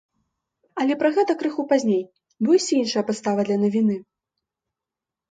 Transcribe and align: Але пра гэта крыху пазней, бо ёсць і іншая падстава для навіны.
Але 0.83 0.93
пра 1.01 1.09
гэта 1.17 1.33
крыху 1.41 1.65
пазней, 1.73 1.99
бо 2.47 2.55
ёсць 2.57 2.69
і 2.71 2.79
іншая 2.85 3.03
падстава 3.09 3.41
для 3.49 3.57
навіны. 3.65 3.99